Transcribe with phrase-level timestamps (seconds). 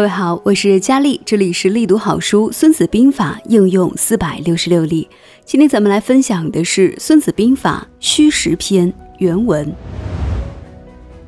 [0.00, 5.06] 各位好，我是佳丽，这里是力读好书《孙子兵法》应用四百六十六例。
[5.44, 9.70] 今天咱们来分享的是《孙子兵法·虚实篇》原文。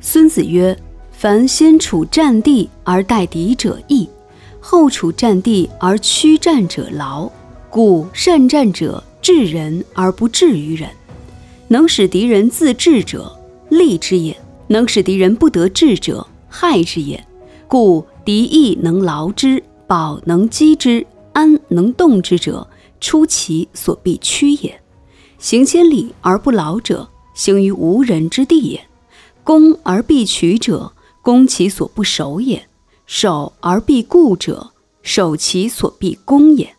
[0.01, 0.75] 孙子曰
[1.13, 4.09] ：“凡先处战地而待敌者易，
[4.59, 7.29] 后处战地而屈战者劳。
[7.69, 10.89] 故善战者治人而不治于人，
[11.67, 13.37] 能使敌人自治者，
[13.69, 14.33] 利之也；
[14.65, 17.23] 能使敌人不得志者，害之也。
[17.73, 22.65] 故。”敌意能劳之，保能击之，安能动之者，
[23.01, 24.81] 出其所必趋也。
[25.39, 28.87] 行千里而不劳者，行于无人之地也。
[29.43, 32.65] 攻而必取者，攻其所不守也。
[33.05, 36.77] 守而必固者，守其所必攻也。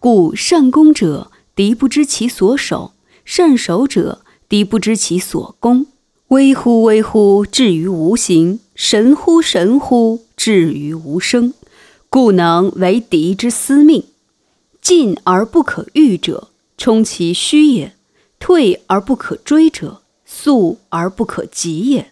[0.00, 2.90] 故善攻者，敌不知其所守；
[3.24, 5.86] 善守者，敌不知其所攻。
[6.26, 10.22] 微乎微乎，至于无形；神乎神乎。
[10.44, 11.54] 至于无声，
[12.08, 14.02] 故能为敌之司命。
[14.80, 17.92] 进而不可御者，冲其虚也；
[18.40, 22.10] 退而不可追者，速而不可及也。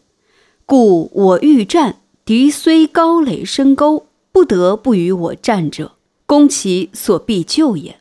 [0.64, 5.94] 故我欲战，敌虽高垒深沟，不得不与我战者，
[6.24, 7.94] 攻其所必救也；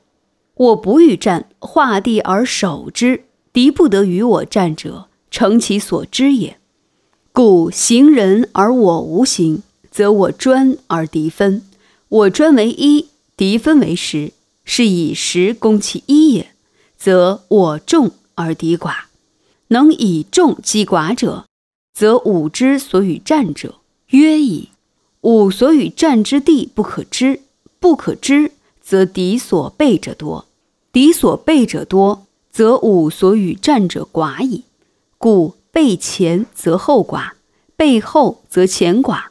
[0.53, 6.59] 我不欲战，画地而守之，敌不得与我战者，成其所知也。
[7.31, 9.63] 故行人而我无形。
[9.91, 11.63] 则我专而敌分，
[12.07, 16.51] 我专为一，敌分为十，是以十攻其一也。
[16.97, 19.03] 则我众而敌寡，
[19.69, 21.45] 能以众击寡者，
[21.93, 23.75] 则吾之所与战者
[24.07, 24.69] 约矣。
[25.21, 27.41] 吾所与战之地不可知，
[27.79, 30.45] 不可知，则敌所备者多；
[30.91, 34.63] 敌所备者多，则吾所与战者寡矣。
[35.17, 37.31] 故备前则后寡，
[37.75, 39.28] 备后则前寡。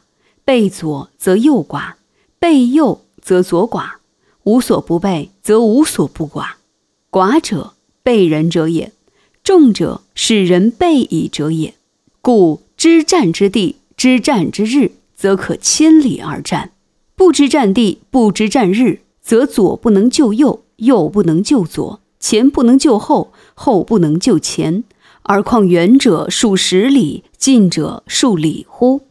[0.49, 1.93] 背左则右寡，
[2.39, 3.97] 背右则左寡。
[4.45, 6.53] 无所不备，则无所不寡。
[7.11, 8.89] 寡者，备人者也；
[9.43, 11.75] 众者，使人备矣者也。
[12.19, 16.69] 故知战之地，知战之日，则可千里而战；
[17.15, 24.83] 不知战地，不知战日，则左不能救右，右不能救左，前不能救后，后不能救前。
[25.21, 29.01] 而况远者数十里，近者数里乎？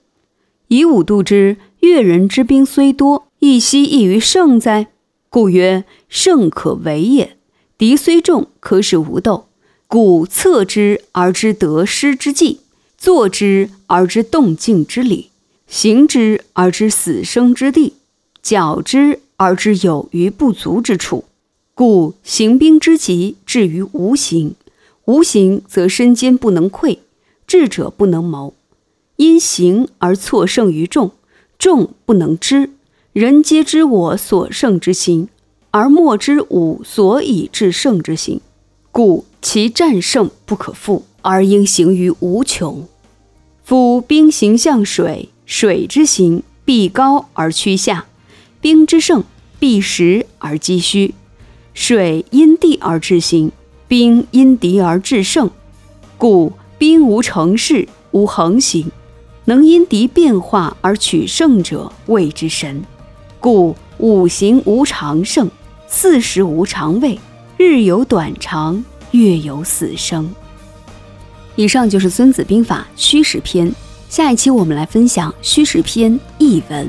[0.68, 4.88] 以武度之，越人之兵虽多，亦奚异于胜哉？
[5.30, 7.36] 故曰：胜可为也。
[7.78, 9.46] 敌虽众，可使无斗。
[9.86, 12.60] 故策之而知得失之计，
[12.98, 15.30] 坐之而知动静之理，
[15.66, 17.94] 行之而知死生之地，
[18.42, 21.24] 矫之而知有余不足之处。
[21.74, 24.50] 故行兵之急，至于无形；
[25.06, 26.98] 无形则身坚不能溃，
[27.46, 28.52] 智者不能谋。
[29.18, 31.10] 因行而错胜于众，
[31.58, 32.70] 众不能知。
[33.12, 35.28] 人皆知我所胜之心，
[35.72, 38.40] 而莫知吾所以制胜之心。
[38.92, 42.86] 故其战胜不可复，而应行于无穷。
[43.64, 48.04] 夫兵行向水，水之行必高而趋下；
[48.60, 49.24] 兵之胜
[49.58, 51.12] 必实而击虚。
[51.74, 53.50] 水因地而制行，
[53.88, 55.50] 兵因敌而制胜。
[56.16, 58.88] 故兵无成势，无恒行。
[59.48, 62.84] 能因敌变化而取胜者，谓之神。
[63.40, 65.50] 故五行无常胜，
[65.86, 67.18] 四时无常位，
[67.56, 70.30] 日有短长，月有死生。
[71.56, 73.66] 以上就是《孙子兵法·虚实篇》，
[74.10, 76.86] 下一期我们来分享《虚实篇》译文。